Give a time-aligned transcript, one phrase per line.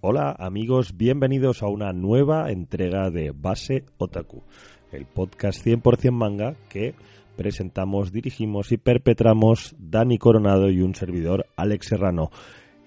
[0.00, 4.42] Hola amigos, bienvenidos a una nueva entrega de Base Otaku,
[4.90, 6.94] el podcast 100% manga que
[7.36, 12.30] presentamos, dirigimos y perpetramos Dani Coronado y un servidor Alex Serrano.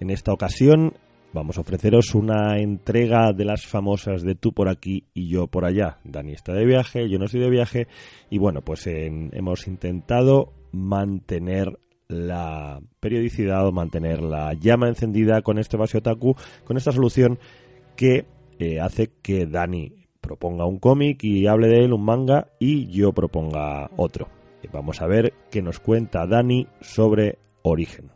[0.00, 0.94] En esta ocasión
[1.32, 5.64] vamos a ofreceros una entrega de las famosas de tú por aquí y yo por
[5.64, 6.00] allá.
[6.02, 7.86] Dani está de viaje, yo no estoy de viaje
[8.30, 11.78] y bueno, pues hemos intentado mantener
[12.12, 17.38] la periodicidad o mantener la llama encendida con este base otaku, con esta solución
[17.96, 18.26] que
[18.58, 23.12] eh, hace que Dani proponga un cómic y hable de él, un manga, y yo
[23.12, 24.28] proponga otro.
[24.72, 28.12] Vamos a ver qué nos cuenta Dani sobre Origen.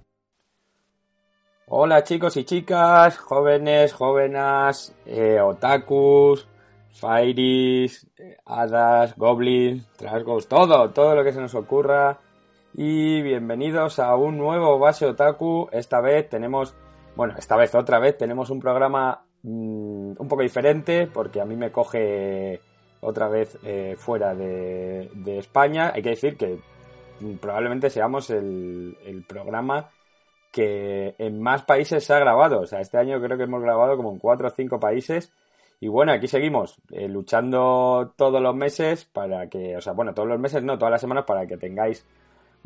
[1.69, 6.47] Hola chicos y chicas, jóvenes, jóvenes, eh, otakus,
[6.93, 12.21] fairies, eh, hadas, goblins, trasgos, todo, todo lo que se nos ocurra
[12.79, 15.67] y bienvenidos a un nuevo Base Otaku.
[15.73, 16.75] Esta vez tenemos,
[17.15, 21.57] bueno, esta vez otra vez tenemos un programa mm, un poco diferente porque a mí
[21.57, 22.61] me coge
[23.01, 25.91] otra vez eh, fuera de, España.
[25.95, 26.59] Hay que decir que
[27.21, 29.89] mm, probablemente seamos el, programa
[30.53, 32.61] que en más países se ha grabado.
[32.61, 35.33] O sea, este año creo que hemos grabado como en cuatro o cinco países.
[35.81, 40.29] Y bueno, aquí seguimos eh, luchando todos los meses para que, o sea, bueno, todos
[40.29, 42.05] los meses no, todas las semanas para que tengáis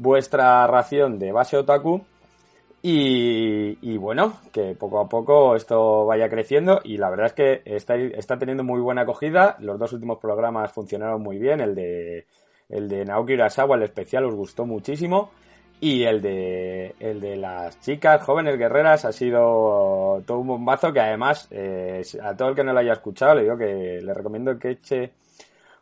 [0.00, 2.02] vuestra ración de base otaku.
[2.82, 7.96] Y, bueno, que poco a poco esto vaya creciendo y la verdad es que está,
[7.96, 9.56] está, teniendo muy buena acogida.
[9.60, 11.60] Los dos últimos programas funcionaron muy bien.
[11.60, 12.26] El de,
[12.70, 15.30] el de Naoki Urasawa, el especial, os gustó muchísimo.
[15.78, 21.00] Y el de, el de las chicas jóvenes guerreras ha sido todo un bombazo que
[21.00, 24.58] además eh, a todo el que no lo haya escuchado le digo que le recomiendo
[24.58, 25.12] que eche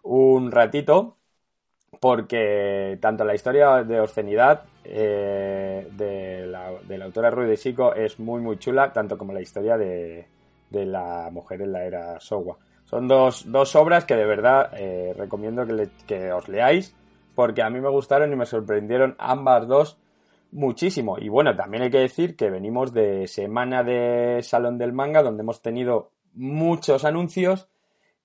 [0.05, 1.18] un ratito
[2.01, 8.41] porque tanto la historia de obscenidad eh, de, la, autora Rui de Chico es muy
[8.41, 10.27] muy chula, tanto como la historia de,
[10.71, 12.57] la mujer en la era Sowa.
[12.85, 15.67] Son dos, dos obras que de verdad eh, recomiendo
[16.07, 16.95] que, os leáis,
[17.35, 19.99] porque a mí me gustaron y me sorprendieron ambas dos
[20.51, 21.19] muchísimo.
[21.19, 25.43] Y bueno, también hay que decir que venimos de semana de Salón del Manga, donde
[25.43, 27.69] hemos tenido muchos anuncios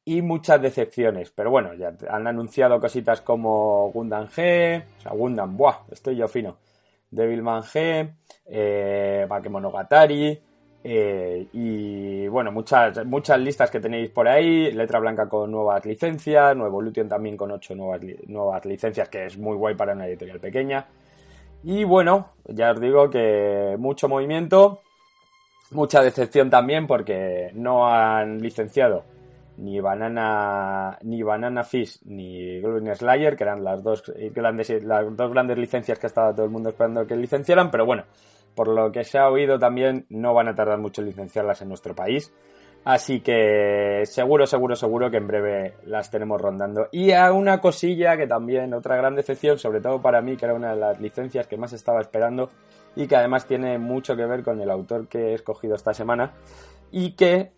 [0.06, 1.32] y muchas decepciones.
[1.32, 6.28] Pero bueno, ya han anunciado cositas como Gundam G, o sea, Gundam, buah, estoy yo
[6.28, 6.58] fino.
[7.10, 8.12] Devilman G,
[8.46, 10.40] eh, Bakemonogatari,
[10.86, 14.72] eh, y bueno, muchas, muchas listas que tenéis por ahí.
[14.72, 19.38] Letra Blanca con nuevas licencias, Nuevo Evolution también con ocho nuevas, nuevas licencias, que es
[19.38, 20.86] muy guay para una editorial pequeña.
[21.64, 24.82] Y bueno, ya os digo que mucho movimiento,
[25.72, 29.06] mucha decepción también porque no han licenciado
[29.58, 34.04] ni Banana ni Banana Fish ni Golden Slayer, que eran las dos
[34.34, 38.04] grandes las dos grandes licencias que estaba todo el mundo esperando que licenciaran, pero bueno,
[38.56, 41.70] por lo que se ha oído también no van a tardar mucho en licenciarlas en
[41.70, 42.34] nuestro país.
[42.86, 46.90] Así que seguro, seguro, seguro que en breve las tenemos rondando.
[46.92, 50.54] Y a una cosilla que también, otra gran decepción, sobre todo para mí, que era
[50.54, 52.50] una de las licencias que más estaba esperando
[52.96, 56.34] y que además tiene mucho que ver con el autor que he escogido esta semana
[56.92, 57.54] y que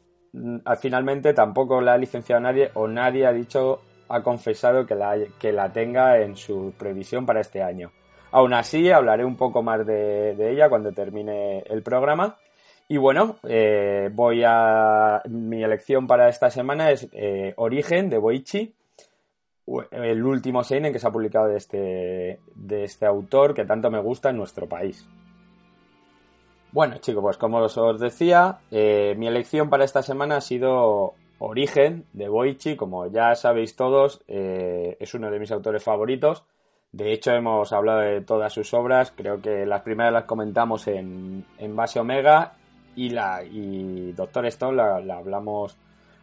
[0.80, 5.52] finalmente tampoco la ha licenciado nadie o nadie ha dicho, ha confesado que la, que
[5.52, 7.92] la tenga en su previsión para este año.
[8.32, 12.38] Aún así, hablaré un poco más de, de ella cuando termine el programa.
[12.88, 15.22] Y bueno, eh, voy a.
[15.28, 18.76] Mi elección para esta semana es eh, Origen de Boichi,
[19.92, 24.00] el último seinen que se ha publicado de este, de este autor que tanto me
[24.00, 25.08] gusta en nuestro país.
[26.76, 32.04] Bueno, chicos, pues como os decía, eh, mi elección para esta semana ha sido Origen
[32.12, 32.76] de Boichi.
[32.76, 36.44] Como ya sabéis todos, es uno de mis autores favoritos.
[36.92, 39.14] De hecho, hemos hablado de todas sus obras.
[39.16, 42.56] Creo que las primeras las comentamos en, en Base Omega
[42.94, 45.78] y la y Doctor Stone la, hablamos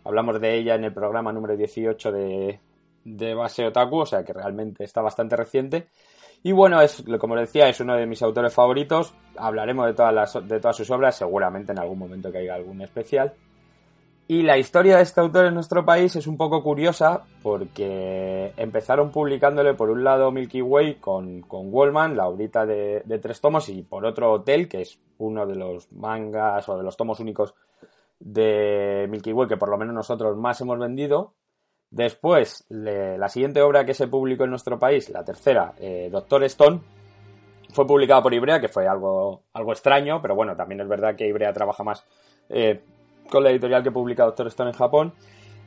[0.04, 2.60] hablamos de ella en el programa número 18 de,
[3.04, 5.88] de Base Otaku, o sea que realmente está bastante reciente.
[6.42, 9.14] Y bueno, es como decía, es uno de mis autores favoritos.
[9.36, 12.80] Hablaremos de todas las de todas sus obras, seguramente en algún momento que haya algún
[12.82, 13.34] especial.
[14.28, 19.10] Y la historia de este autor en nuestro país es un poco curiosa porque empezaron
[19.10, 23.82] publicándole por un lado Milky Way con, con Wallman, la obrita de, tres tomos, y
[23.82, 27.54] por otro Hotel, que es uno de los mangas o de los tomos únicos
[28.20, 31.34] de Milky Way que por lo menos nosotros más hemos vendido.
[31.92, 36.80] Después, la siguiente obra que se publicó en nuestro país, la tercera, eh, Doctor Stone,
[37.70, 41.28] fue publicada por Ibrea, que fue algo, algo extraño, pero bueno, también es verdad que
[41.28, 42.04] Ibrea trabaja más
[42.48, 42.80] eh,
[43.30, 45.12] con la editorial que publica Doctor Stone en Japón.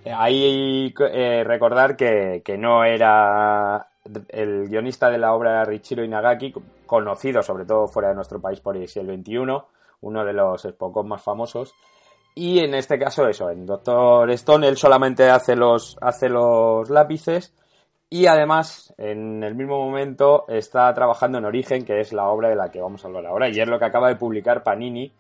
[0.04, 3.88] Eh, ahí eh, recordar que, no era
[4.30, 6.54] el guionista de la obra Richiro Inagaki,
[6.86, 9.68] conocido sobre todo fuera de nuestro país por el 21,
[10.02, 11.74] uno de los Spokon más famosos.
[12.36, 17.54] Y en este caso eso, en Doctor Stone él solamente hace los, hace los lápices
[18.10, 22.56] y además en el mismo momento está trabajando en Origen, que es la obra de
[22.56, 25.14] la que vamos a hablar ahora, y es lo que acaba de publicar Panini,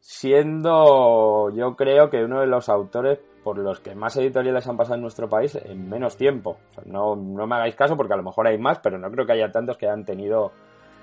[0.00, 4.96] siendo yo creo que uno de los autores por los que más editoriales han pasado
[4.96, 6.58] en nuestro país en menos tiempo.
[6.86, 9.50] no, me hagáis caso porque a lo mejor hay más, pero no creo que haya
[9.52, 10.52] tantos que hayan tenido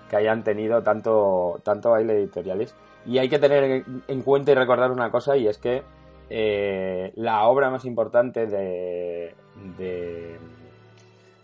[0.09, 2.75] que hayan tenido tanto, tanto baile editoriales.
[3.05, 5.83] Y hay que tener en cuenta y recordar una cosa, y es que
[6.29, 9.35] eh, la obra más importante de,
[9.77, 10.39] de,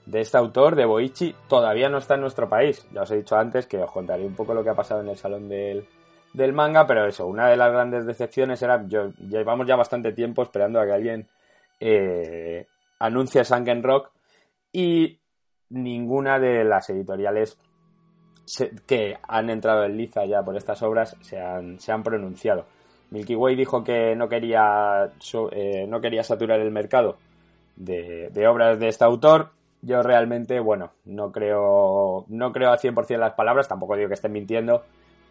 [0.05, 2.87] de, este autor, de Boichi, todavía no está en nuestro país.
[2.91, 5.09] Ya os he dicho antes que os contaré un poco lo que ha pasado en
[5.09, 5.85] el Salón del,
[6.33, 10.79] del manga, pero eso, una de las grandes decepciones era, llevamos ya bastante tiempo esperando
[10.79, 11.27] a que alguien
[11.79, 12.65] eh,
[12.99, 14.11] anuncie Sanken Rock
[14.71, 15.19] y
[15.69, 17.57] ninguna de las editoriales
[18.85, 22.65] que han entrado en liza ya por estas obras se han, se han pronunciado.
[23.11, 25.11] Milky Way dijo que no quería,
[25.51, 27.17] eh, no quería saturar el mercado
[27.75, 29.49] de, obras de este autor.
[29.81, 34.31] Yo realmente, bueno, no creo, no creo al 100% las palabras, tampoco digo que estén
[34.31, 34.83] mintiendo,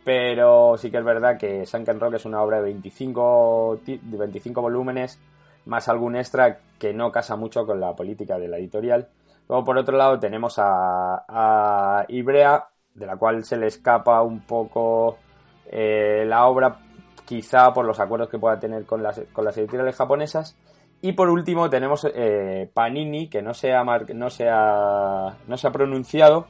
[0.04, 4.60] pero sí que es verdad que Sunken Rock es una obra de 25, de 25
[4.60, 5.18] volúmenes,
[5.66, 9.08] más algún extra que no casa mucho con la política de la editorial.
[9.48, 15.18] Luego, por otro lado, tenemos a, Ibrea, de la cual se le escapa un poco
[15.66, 16.78] eh, la obra,
[17.24, 20.56] quizá por los acuerdos que pueda tener con las, con las editoriales japonesas.
[21.02, 25.72] Y por último, tenemos eh, Panini, que no se, ha no, se no se ha
[25.72, 26.46] pronunciado,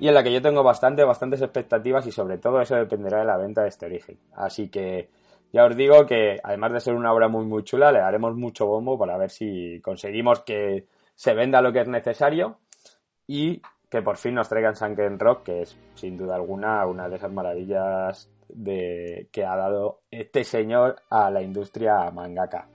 [0.00, 3.26] y en la que yo tengo bastante, bastantes expectativas y sobre todo eso dependerá de
[3.26, 4.18] la venta de este origen.
[4.32, 5.10] Así que
[5.52, 8.66] ya os digo que además de ser una obra muy muy chula, le daremos mucho
[8.66, 12.58] bombo para ver si conseguimos que se venda lo que es necesario
[13.26, 17.16] y que por fin nos traigan Sunken Rock, que es sin duda alguna una de
[17.16, 22.68] esas maravillas de, que ha dado este señor a la industria mangaka.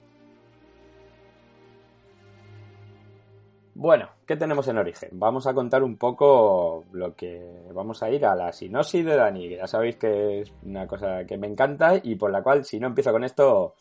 [3.78, 5.10] Bueno, ¿qué tenemos en origen?
[5.14, 7.42] Vamos a contar un poco lo que
[7.74, 11.26] vamos a ir a la sinopsis de Dani, que ya sabéis que es una cosa
[11.26, 13.76] que me encanta y por la cual si no empiezo con esto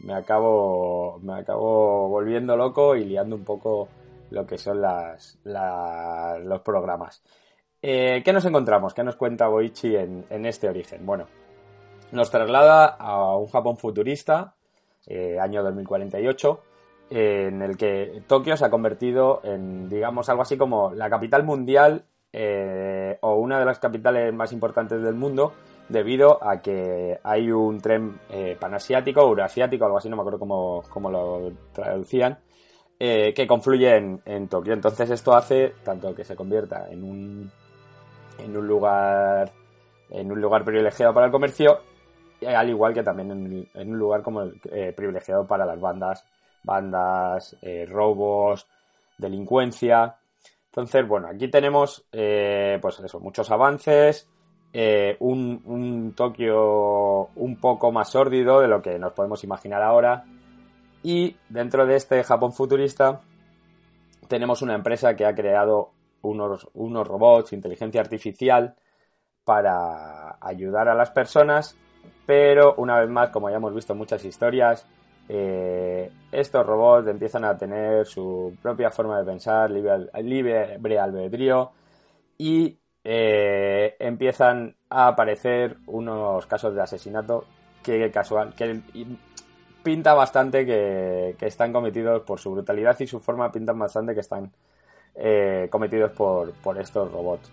[0.00, 3.88] me acabo me acabo volviendo loco y liando un poco
[4.34, 7.22] lo que son las, los programas.
[7.80, 8.94] Eh, ¿Qué nos encontramos?
[8.94, 11.06] ¿Qué nos cuenta Boichi en, este origen?
[11.06, 11.26] Bueno,
[12.12, 14.54] nos traslada a un Japón futurista,
[15.06, 16.62] eh, año 2048
[17.10, 22.04] en el que Tokio se ha convertido en, digamos, algo así como la capital mundial
[22.32, 25.52] eh, o una de las capitales más importantes del mundo
[25.88, 31.10] debido a que hay un tren eh, panasiático, eurasiático, algo así, no me acuerdo cómo,
[31.10, 32.38] lo traducían,
[33.06, 34.72] eh, que confluye en, Tokio.
[34.72, 37.52] Entonces esto hace tanto que se convierta en un,
[38.38, 39.52] en un lugar
[40.08, 41.80] en un lugar privilegiado para el comercio
[42.46, 46.24] al igual que también en, un lugar como el, eh, privilegiado para las bandas,
[46.62, 48.66] bandas, eh, robos,
[49.18, 50.16] delincuencia.
[50.66, 54.30] Entonces, bueno, aquí tenemos, pues eso, muchos avances,
[55.18, 60.24] un, un Tokio un poco más sórdido de lo que nos podemos imaginar ahora.
[61.04, 63.20] Y dentro de este Japón futurista,
[64.26, 65.90] tenemos una empresa que ha creado
[66.22, 68.74] unos, unos robots, inteligencia artificial,
[69.44, 71.76] para ayudar a las personas,
[72.24, 74.86] pero una vez más, como ya hemos visto en muchas historias,
[75.28, 81.70] eh, estos robots empiezan a tener su propia forma de pensar, libre, libre albedrío,
[82.38, 87.44] y eh, empiezan a aparecer unos casos de asesinato
[87.82, 88.80] que casual, que
[89.84, 94.50] pinta bastante que, están cometidos por su brutalidad y su forma pintan bastante que están
[95.14, 97.52] eh, cometidos por, por estos robots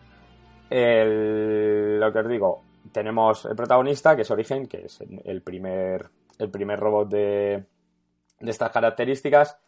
[0.71, 6.49] lo que os digo, tenemos el protagonista, que es Origen, que es el primer, el
[6.49, 7.65] primer robot de,
[8.39, 9.59] de estas características,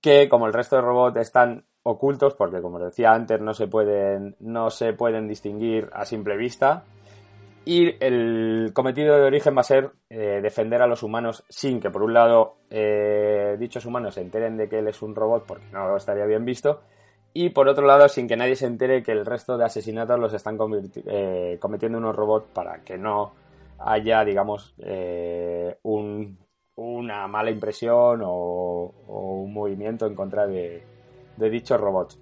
[0.00, 4.36] que como el resto de robots están ocultos, porque como decía antes, no se pueden,
[4.38, 6.84] no se pueden distinguir a simple vista.
[7.66, 11.90] Y el cometido de origen va a ser eh, defender a los humanos sin que,
[11.90, 15.66] por un lado, eh, dichos humanos se enteren de que él es un robot, porque
[15.72, 16.80] no estaría bien visto,
[17.38, 20.32] y por otro lado, sin que nadie se entere que el resto de asesinatos los
[20.32, 20.56] están
[21.04, 23.34] eh, cometiendo unos robots para que no
[23.78, 30.82] haya, digamos, eh, una mala impresión o, un movimiento en contra de,
[31.36, 32.18] dichos robots.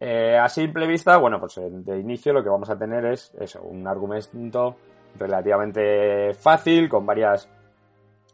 [0.00, 3.60] Eh, a simple vista, bueno, pues de inicio lo que vamos a tener es eso,
[3.62, 4.76] un argumento
[5.18, 7.48] relativamente fácil, con varias,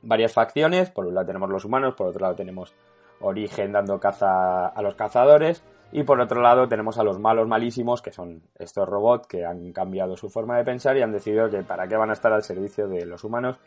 [0.02, 0.90] varias facciones.
[0.90, 2.72] Por un lado tenemos los humanos, por otro lado tenemos
[3.20, 8.02] Origen dando caza a los cazadores y por otro lado tenemos a los malos malísimos,
[8.02, 11.62] que son estos robots que han cambiado su forma de pensar y han decidido que
[11.62, 13.58] para qué van a estar al servicio de los humanos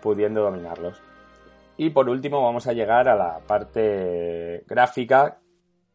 [0.00, 1.00] pudiendo dominarlos.
[1.76, 5.38] Y por último vamos a llegar a la parte gráfica,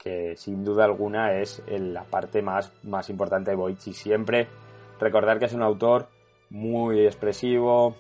[0.02, 3.94] que sin duda alguna es la parte más, más importante de Boichi.
[3.94, 4.48] Siempre
[5.00, 6.08] recordar que es un autor
[6.50, 7.96] muy expresivo,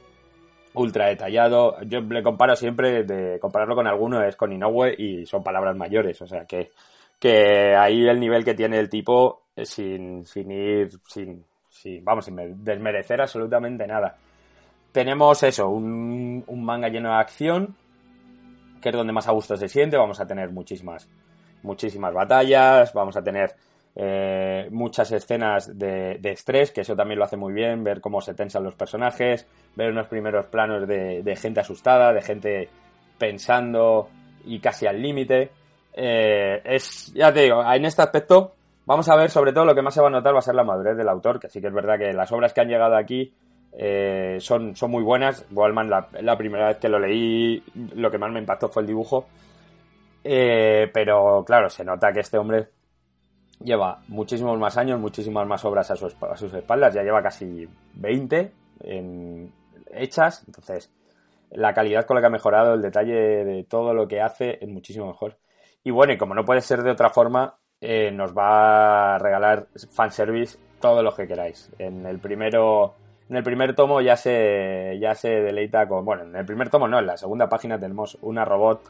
[0.74, 1.82] ultra detallado.
[1.84, 6.22] Yo le comparo siempre, de compararlo con alguno es con Inoue y son palabras mayores,
[6.22, 6.72] o sea que
[7.22, 11.46] que ahí el nivel que tiene el tipo eh, sin, sin ir, sin,
[12.04, 14.18] vamos, sin desmerecer absolutamente nada.
[14.92, 17.76] Tenemos eso, un, un manga lleno de acción,
[18.82, 21.08] que es donde más a gusto se siente, vamos a tener muchísimas,
[21.64, 23.54] muchísimas batallas, vamos a tener
[23.96, 28.34] eh, muchas escenas de, estrés, que eso también lo hace muy bien, ver cómo se
[28.34, 32.70] tensan los personajes, ver unos primeros planos de, gente asustada, de gente
[33.18, 34.10] pensando
[34.46, 35.52] y casi al límite.
[35.94, 38.54] Eh, es, ya te digo, en este aspecto
[38.86, 40.56] vamos a ver sobre todo lo que más se va a notar va a ser
[40.56, 42.96] la madurez del autor, que sí que es verdad que las obras que han llegado
[42.96, 43.34] aquí
[43.74, 45.46] eh, son, son muy buenas.
[45.52, 47.64] Wallman, la, primera vez que lo leí,
[47.96, 49.26] lo que más me impactó fue el dibujo.
[50.24, 52.70] Eh, pero claro, se nota que este hombre
[53.60, 58.52] lleva muchísimos más años, muchísimas más obras a, sus espaldas, ya lleva casi 20
[58.82, 59.52] en,
[59.94, 60.92] hechas, entonces
[61.52, 63.14] la calidad con la que ha mejorado, el detalle
[63.44, 65.38] de todo lo que hace es muchísimo mejor.
[65.84, 69.68] Y bueno, y como no puede ser de otra forma, eh, nos va a regalar
[69.90, 71.70] fanservice todo lo que queráis.
[71.78, 72.94] En el primero,
[73.30, 76.88] en el primer tomo ya se, ya se deleita con, bueno, en el primer tomo
[76.88, 78.82] no, en la segunda página tenemos una robot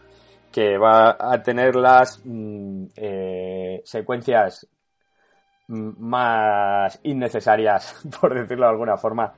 [0.51, 4.67] que va a tener las mm, eh, secuencias
[5.67, 9.33] más innecesarias, por decirlo de alguna forma,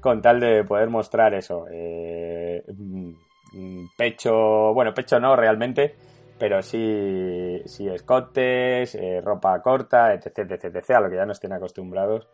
[0.00, 1.66] con tal de poder mostrar eso.
[1.70, 3.10] Eh, mm,
[3.52, 5.94] mm, pecho, bueno, pecho no realmente,
[6.38, 11.56] pero sí, sí escotes, eh, ropa corta, etc, etc, a lo que ya nos tiene
[11.56, 12.26] acostumbrados.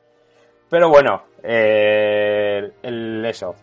[0.71, 3.55] Pero bueno, el, eso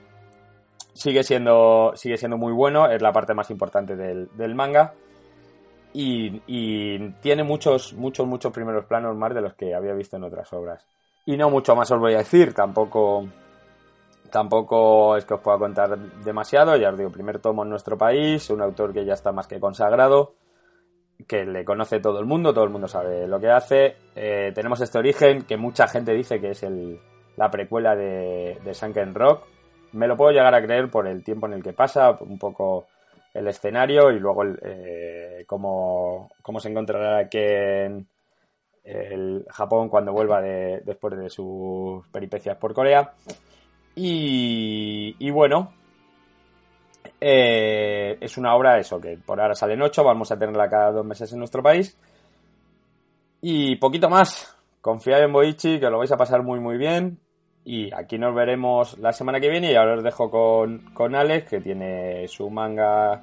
[0.99, 4.93] sigue siendo, sigue siendo muy bueno, es la parte más importante del, del manga.
[5.93, 10.25] Y, y, tiene muchos, muchos, muchos primeros planos más de los que había visto en
[10.25, 10.85] otras obras.
[11.25, 13.27] Y no mucho más os voy a decir, tampoco,
[14.29, 18.49] Tampoco es que os pueda contar demasiado, ya os digo, primer tomo en nuestro país,
[18.49, 20.35] un autor que ya está más que consagrado,
[21.27, 23.95] que le conoce todo el mundo, todo el mundo sabe lo que hace.
[24.15, 26.99] Eh, tenemos este origen que mucha gente dice que es el,
[27.37, 29.45] la precuela de, de Sunken Rock.
[29.93, 32.87] Me lo puedo llegar a creer por el tiempo en el que pasa, un poco
[33.33, 38.07] el escenario y luego eh, cómo, cómo, se encontrará aquí en
[38.83, 43.13] el Japón cuando vuelva de, después de sus peripecias por Corea.
[44.01, 45.73] Y, bueno,
[47.19, 50.91] eh, es una obra eso, que por ahora sale en 8, vamos a tenerla cada
[50.91, 51.97] dos meses en nuestro país.
[53.41, 57.19] Y poquito más, confiad en Boichi, que lo vais a pasar muy muy bien.
[57.71, 61.49] Y aquí nos veremos la semana que viene y ahora os dejo con, con Alex,
[61.49, 63.21] que tiene su manga,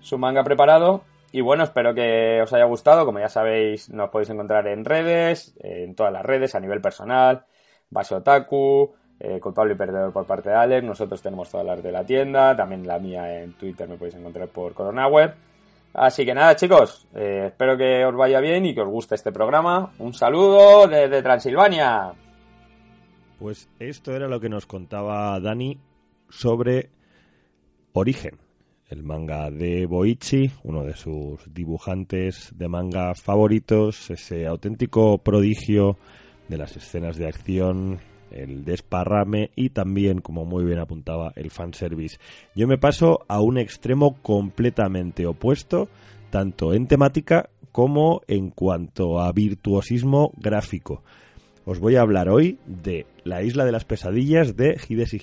[0.00, 1.02] su manga preparado.
[1.30, 3.04] Y bueno, espero que os haya gustado.
[3.04, 7.44] Como ya sabéis, nos podéis encontrar en redes, en todas las redes, a nivel personal,
[7.90, 10.82] Base Otaku, eh, culpable y perdedor por parte de Alex.
[10.86, 14.48] Nosotros tenemos todas las de la tienda, también la mía en Twitter me podéis encontrar
[14.48, 15.34] por Coronaware.
[15.92, 19.32] Así que nada, chicos, eh, espero que os vaya bien y que os guste este
[19.32, 19.92] programa.
[19.98, 22.14] Un saludo desde Transilvania.
[23.42, 25.76] Pues esto era lo que nos contaba Dani
[26.28, 26.90] sobre
[27.92, 28.38] Origen,
[28.88, 35.98] el manga de Boichi, uno de sus dibujantes de manga favoritos, ese auténtico prodigio
[36.46, 37.98] de las escenas de acción,
[38.30, 42.18] el desparrame y también, como muy bien apuntaba, el fanservice.
[42.54, 45.88] Yo me paso a un extremo completamente opuesto,
[46.30, 51.02] tanto en temática como en cuanto a virtuosismo gráfico.
[51.64, 54.76] Os voy a hablar hoy de La isla de las pesadillas de.
[54.88, 55.20] Hidesi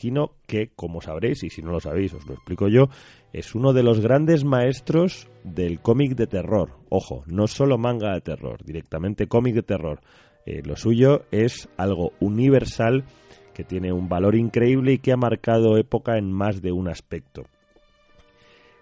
[0.00, 2.88] Hino, que como sabréis, y si no lo sabéis os lo explico yo,
[3.32, 6.78] es uno de los grandes maestros del cómic de terror.
[6.88, 10.00] Ojo, no solo manga de terror, directamente cómic de terror.
[10.46, 13.04] Eh, lo suyo es algo universal
[13.52, 17.42] que tiene un valor increíble y que ha marcado época en más de un aspecto.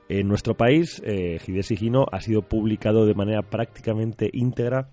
[0.09, 1.41] En nuestro país, eh,
[2.13, 4.91] ha sido publicado de manera prácticamente íntegra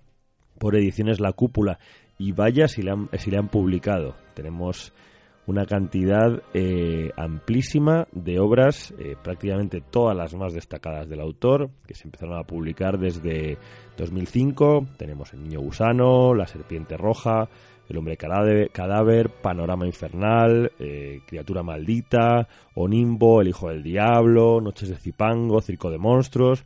[0.63, 1.77] por Ediciones La Cúpula
[2.17, 4.15] y vaya si le han, si le han publicado.
[4.33, 4.93] Tenemos
[5.45, 11.95] una cantidad eh, amplísima de obras, eh, prácticamente todas las más destacadas del autor, que
[11.95, 13.57] se empezaron a publicar desde
[13.97, 14.87] 2005.
[14.95, 17.49] Tenemos El Niño Gusano, La Serpiente Roja,
[17.89, 24.95] El Hombre Cadáver, Panorama Infernal, eh, Criatura Maldita, Onimbo, El Hijo del Diablo, Noches de
[24.95, 26.63] Zipango, Circo de Monstruos.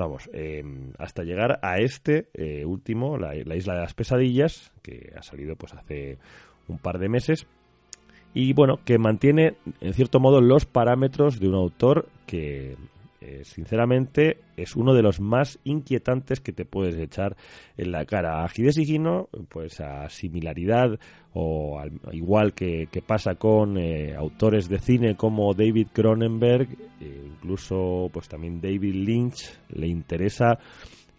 [0.00, 0.30] Vamos,
[0.98, 2.28] hasta llegar a este
[2.64, 6.16] último, la, la Isla de las Pesadillas, que ha salido pues hace
[6.68, 7.46] un par de meses.
[8.32, 12.76] Y bueno, que mantiene en cierto modo los parámetros de un autor que
[13.20, 17.36] eh, sinceramente es uno de los más inquietantes que te puedes echar
[17.76, 18.42] en la cara.
[18.42, 20.98] A Hidesi Hino, pues a similaridad
[21.34, 21.80] o
[22.12, 26.68] igual que, pasa con eh, autores de cine como David Cronenberg,
[27.00, 30.58] e incluso pues también David Lynch, le interesa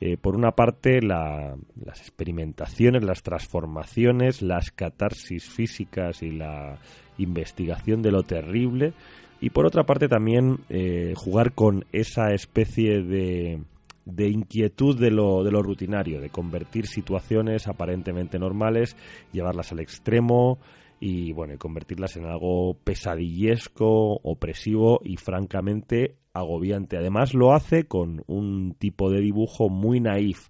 [0.04, 1.56] eh, por una parte, las
[2.00, 6.80] experimentaciones, las transformaciones, las catarsis físicas y la
[7.20, 8.94] investigación de lo terrible.
[9.42, 13.60] Y por otra parte, también eh, jugar con esa especie de,
[14.06, 18.96] de inquietud de lo, de lo rutinario, de convertir situaciones aparentemente normales,
[19.32, 20.60] llevarlas al extremo
[21.00, 26.98] y bueno, convertirlas en algo pesadillesco, opresivo y francamente agobiante.
[26.98, 30.50] Además lo hace con un tipo de dibujo muy naif,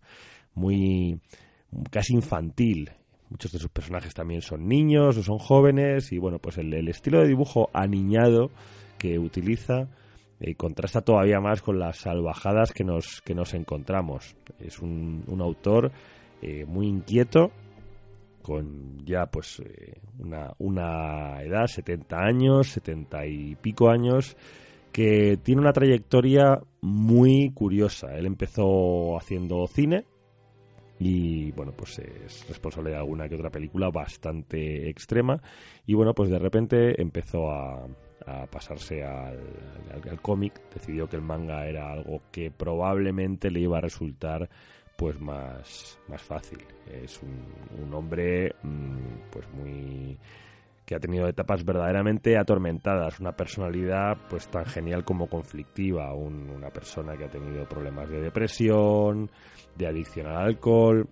[0.53, 1.21] muy
[1.89, 2.91] casi infantil.
[3.31, 7.21] Muchos de sus personajes también son niños o son jóvenes y bueno, pues el, estilo
[7.21, 8.51] de dibujo aniñado
[8.97, 9.87] que utiliza
[10.41, 14.35] eh, contrasta todavía más con las salvajadas que nos, que nos encontramos.
[14.59, 15.93] Es un, autor
[16.41, 17.51] eh, muy inquieto,
[18.41, 24.35] con ya pues eh, una, una edad, 70 años, 70 y pico años,
[24.91, 28.13] que tiene una trayectoria muy curiosa.
[28.17, 30.05] Él empezó haciendo cine
[31.03, 35.41] y bueno, pues es responsable de alguna que otra película bastante extrema
[35.87, 37.87] y bueno, pues de repente empezó a,
[38.51, 39.41] pasarse al,
[40.21, 44.47] cómic, decidió que el manga era algo que probablemente le iba a resultar
[44.95, 46.59] pues más, más fácil.
[46.85, 47.47] Es un,
[47.83, 50.19] un hombre mm, pues muy
[50.91, 57.15] que ha tenido etapas verdaderamente atormentadas, una personalidad pues tan genial como conflictiva, una persona
[57.15, 59.31] que ha tenido problemas de depresión,
[59.77, 61.07] de adicción al alcohol.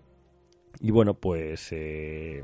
[0.81, 2.43] Y bueno pues eh,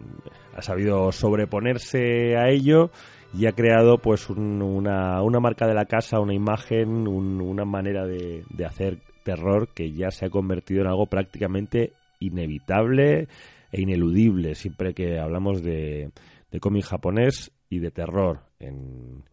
[0.55, 2.91] ha sabido sobreponerse a ello
[3.33, 8.45] y ha creado pues una, una, marca de la casa, una imagen, una manera de,
[8.49, 13.27] de hacer terror que ya se ha convertido en algo prácticamente inevitable
[13.73, 14.55] e ineludible.
[14.55, 16.11] Siempre que hablamos de
[16.51, 18.41] de cómic japonés y de terror.
[18.59, 19.23] En,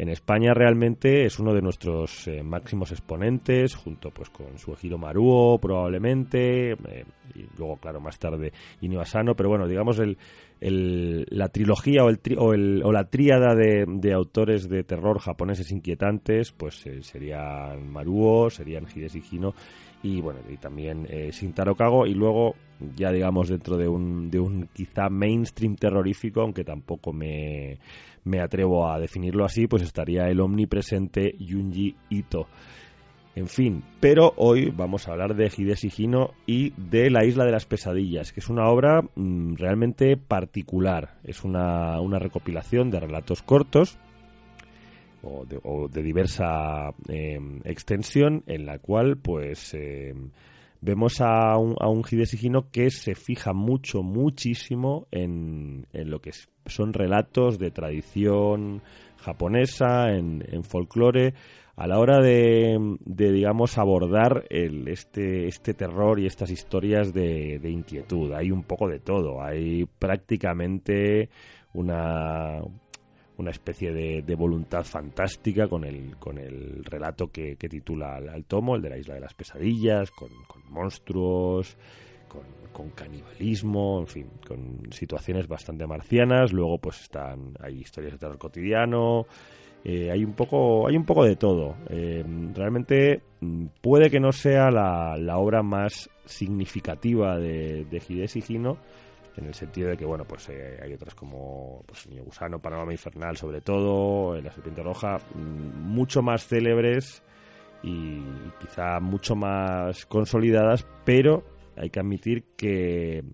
[0.00, 5.58] en España realmente es uno de nuestros eh, máximos exponentes, junto pues con Suehiro Maruo
[5.58, 7.04] probablemente, eh,
[7.34, 10.16] y luego claro más tarde Inio Asano, pero bueno, digamos el,
[10.58, 15.18] el, la trilogía o, el o, el, o la tríada de, de, autores de terror
[15.18, 19.54] japoneses inquietantes, pues eh, serían Maruo, serían Hidesi Hino
[20.02, 22.54] y bueno, y también eh, Shintaro Kago y luego
[22.96, 27.78] ya digamos dentro de un, de un quizá mainstream terrorífico, aunque tampoco me,
[28.24, 32.46] me atrevo a definirlo así, pues estaría el omnipresente Junji Ito.
[33.36, 37.52] En fin, pero hoy vamos a hablar de Hideshi Hino y de La Isla de
[37.52, 41.18] las Pesadillas, que es una obra mm, realmente particular.
[41.22, 43.98] Es una, una, recopilación de relatos cortos
[45.22, 50.30] o de, diversa em, extensión en la cual pues em,
[50.80, 56.20] vemos a un, a un Hideshi Hino que se fija mucho, muchísimo en, en lo
[56.20, 56.30] que
[56.66, 58.82] son relatos de tradición
[59.18, 61.34] japonesa, en, en folclore
[61.80, 68.34] a la hora de, digamos, abordar el, este, este terror y estas historias de, inquietud.
[68.34, 69.42] Hay un poco de todo.
[69.42, 71.30] Hay prácticamente
[71.72, 72.60] una,
[73.40, 78.82] una especie de, voluntad fantástica con el, con el relato que, titula al, tomo, el
[78.82, 80.28] de la isla de las pesadillas, con,
[80.68, 81.76] monstruos,
[82.28, 86.52] con, con, canibalismo, en fin, con situaciones bastante marcianas.
[86.52, 89.26] Luego, pues están, hay historias de terror cotidiano,
[89.82, 92.22] eh, hay un poco hay un poco de todo eh,
[92.54, 98.76] realmente mm, puede que no sea la, la obra más significativa de, de Hidesi Hino
[99.36, 102.92] en el sentido de que bueno pues eh, hay otras como pues Niño Gusano Panorama
[102.92, 107.22] Infernal sobre todo La Serpiente Roja mm, mucho más célebres
[107.82, 108.20] y
[108.60, 111.44] quizá mucho más consolidadas pero
[111.76, 113.24] hay que admitir que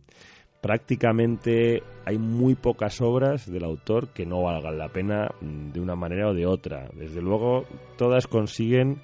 [0.67, 5.95] prácticamente hay muy pocas obras del autor que no valgan la pena mm, de una
[5.95, 6.89] manera o de otra.
[6.95, 7.65] Desde luego,
[7.97, 9.01] todas consiguen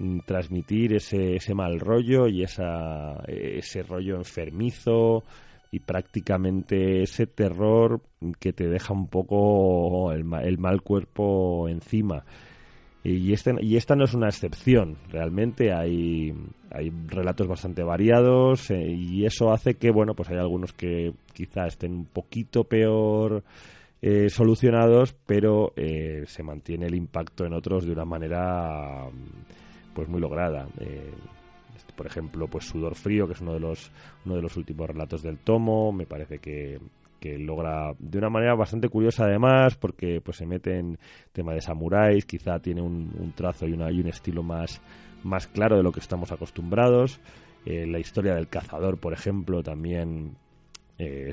[0.00, 5.22] mm, transmitir ese, ese mal rollo y esa, ese rollo enfermizo
[5.70, 8.00] y prácticamente ese terror
[8.38, 12.24] que te deja un poco el, mal cuerpo encima.
[13.04, 16.34] Y, este, y esta no es una excepción, realmente hay,
[16.70, 21.66] hay relatos bastante variados eh, y eso hace que, bueno, pues hay algunos que quizá
[21.66, 23.44] estén un poquito peor
[24.02, 29.08] eh, solucionados, pero eh, se mantiene el impacto en otros de una manera
[29.94, 30.66] pues muy lograda.
[31.78, 33.92] Este, por ejemplo, pues Sudor Frío, que es uno de los
[34.26, 36.80] uno de los últimos relatos del tomo, me parece que,
[37.20, 40.98] que logra de una manera bastante curiosa además porque pues se mete en
[41.32, 44.80] tema de samuráis quizá tiene un, trazo y, una, y un estilo más
[45.22, 47.20] más claro de lo que estamos acostumbrados.
[47.64, 50.36] Eh, la historia del cazador por ejemplo también
[51.00, 51.32] eh,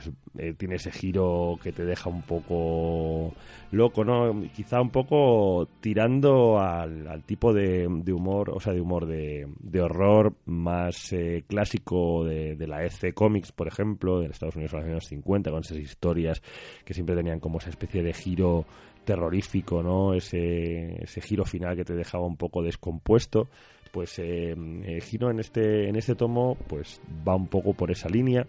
[0.58, 3.34] tiene ese giro que te deja un poco
[3.72, 4.44] loco, ¿no?
[4.56, 9.48] Quizá un poco tirando al, tipo de, humor, o sea, de humor de,
[9.82, 14.88] horror más eh, clásico de, la EC Comics, por ejemplo, en Estados Unidos en los
[14.88, 16.44] años 50, con esas historias
[16.84, 18.66] que siempre tenían como esa especie de giro
[19.04, 20.14] terrorífico, ¿no?
[20.14, 23.50] Ese, giro final que te dejaba un poco descompuesto.
[23.92, 24.54] Pues eh,
[25.02, 28.46] giro en este, en este tomo pues va un poco por esa línea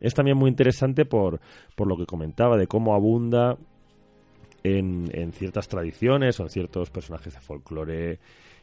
[0.00, 1.40] es también muy interesante por,
[1.76, 3.56] por lo que comentaba, de cómo abunda
[4.62, 8.18] en, en ciertas tradiciones o en ciertos personajes de folclore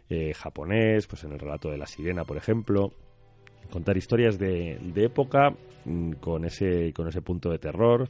[0.10, 2.94] eh, japonés, pues en el relato de la sirena, por ejemplo.
[3.72, 8.08] Contar historias de, de época mm, con ese, con ese punto de terror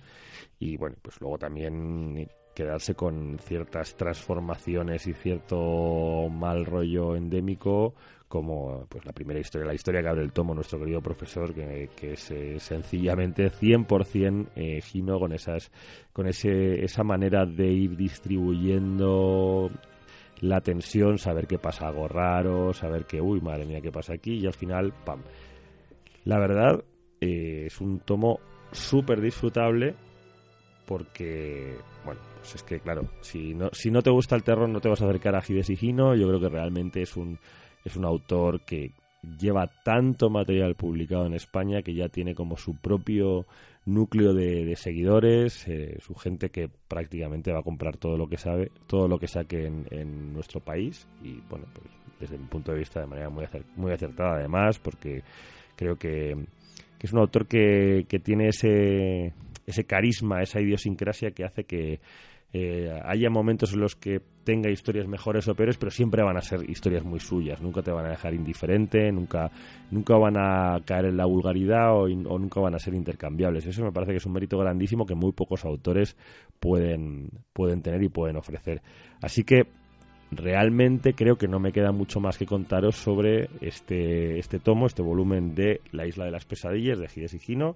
[0.59, 7.93] y bueno, pues luego también quedarse con ciertas transformaciones y cierto mal rollo endémico
[8.27, 11.87] como pues la primera historia, la historia que abre el tomo nuestro querido profesor, que,
[12.01, 15.71] es eh, sencillamente 100% eh, Gino con esas
[16.11, 19.69] con ese, esa manera de ir distribuyendo
[20.41, 24.33] la tensión, saber que pasa algo raro, saber que, uy, madre mía, qué pasa aquí,
[24.33, 25.21] y al final, pam.
[26.25, 26.83] La verdad,
[27.21, 28.39] eh, es un tomo
[28.71, 29.95] súper disfrutable
[30.87, 34.79] porque, bueno, pues es que, claro, si no, si no te gusta el terror, no
[34.79, 36.15] te vas a acercar a Hidesi Hino.
[36.15, 37.37] Yo creo que realmente es un,
[37.83, 38.93] es un autor que
[39.37, 43.45] lleva tanto material publicado en España que ya tiene como su propio
[43.85, 48.71] núcleo de, seguidores, eh, su gente que prácticamente va a comprar todo lo que sabe,
[48.85, 51.87] todo lo que saque en, nuestro país y bueno, pues
[52.19, 53.45] desde mi punto de vista de manera muy,
[53.75, 55.23] muy acertada además porque
[55.75, 56.35] creo que,
[56.99, 59.33] que es un autor que, que tiene ese,
[59.67, 61.99] ese carisma, esa idiosincrasia que hace que
[62.53, 66.41] eh, haya momentos en los que tenga historias mejores o peores, pero siempre van a
[66.41, 69.51] ser historias muy suyas, nunca te van a dejar indiferente, nunca,
[69.91, 73.65] nunca van a caer en la vulgaridad o, nunca van a ser intercambiables.
[73.65, 76.15] Eso me parece que es un mérito grandísimo que muy pocos autores
[76.61, 78.81] pueden, pueden tener y pueden ofrecer.
[79.21, 79.67] Así que
[80.31, 85.01] realmente creo que no me queda mucho más que contaros sobre este, este tomo, este
[85.01, 87.75] volumen de La Isla de las Pesadillas de Gides y Gino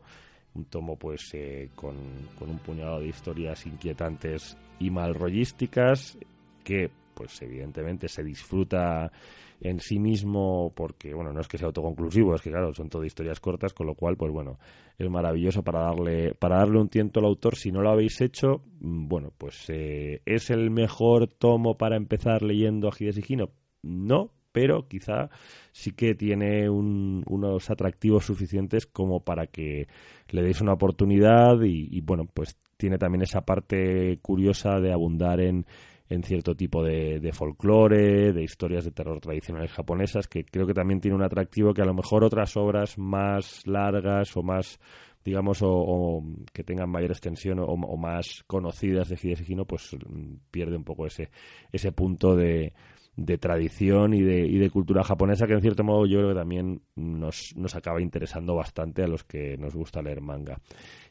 [0.54, 6.18] un tomo pues eh, con, un puñado de historias inquietantes y malrollísticas
[6.64, 9.12] que pues evidentemente se disfruta
[9.60, 13.06] en sí mismo porque bueno no es que sea autoconclusivo es que claro son todo
[13.06, 14.58] historias cortas con lo cual pues bueno
[14.98, 17.56] es maravilloso para darle para darle un tiento al autor.
[17.56, 22.42] Si no lo habéis hecho mm, bueno pues eh, es el mejor tomo para empezar
[22.42, 23.50] leyendo a Gides y Gino
[23.84, 25.30] no pero quizá
[25.72, 29.88] sí que tiene unos atractivos suficientes como para que
[30.30, 35.66] le deis una oportunidad y, bueno, pues tiene también esa parte curiosa de abundar en,
[36.10, 40.74] en cierto tipo de, de folclore, de historias de terror tradicionales japonesas, que creo que
[40.74, 44.80] también tiene un atractivo que a lo mejor otras obras más largas o más
[45.24, 50.84] digamos, o, que tengan mayor extensión o, más conocidas de Hideki pues mm, pierde un
[50.84, 51.30] poco ese,
[51.72, 52.74] ese punto de,
[53.16, 56.40] de tradición y de, y de cultura japonesa que en cierto modo yo creo que
[56.40, 60.60] también nos, nos acaba interesando bastante a los que nos gusta leer manga.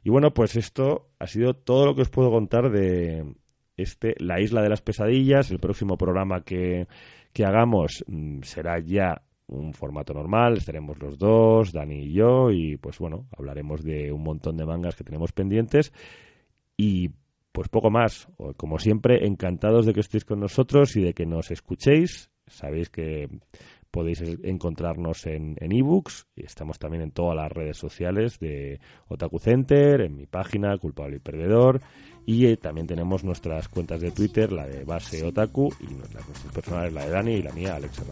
[0.02, 3.34] Y bueno, pues esto ha sido todo lo que os puedo contar de
[3.76, 5.50] este La Isla de las Pesadillas.
[5.50, 6.88] El próximo programa que,
[7.32, 12.76] que hagamos mm, será ya un formato normal, estaremos los dos, Dani y yo, y
[12.76, 15.92] pues bueno, hablaremos de un montón de mangas que tenemos pendientes.
[16.76, 17.10] Y
[17.52, 18.28] pues poco más.
[18.56, 22.30] Como siempre, encantados de que estéis con nosotros y de que nos escuchéis.
[22.46, 23.28] Sabéis que
[23.90, 30.00] podéis encontrarnos en ebooks y estamos también en todas las redes sociales de Otaku Center,
[30.02, 31.80] en mi página Culpable y Perdedor
[32.26, 36.92] y eh, también tenemos nuestras cuentas de Twitter, la de Base Otaku y nuestras personales,
[36.92, 38.02] la de Dani y la mía, Alex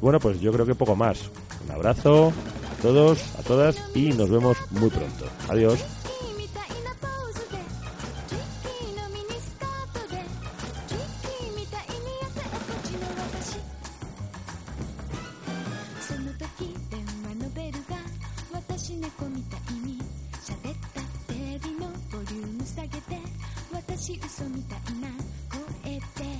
[0.00, 1.30] Bueno, pues yo creo que poco más.
[1.64, 2.32] Un abrazo
[2.70, 5.26] a todos, a todas y nos vemos muy pronto.
[5.48, 6.05] Adiós.
[23.72, 25.08] 私嘘みたいな
[25.82, 26.35] 声で。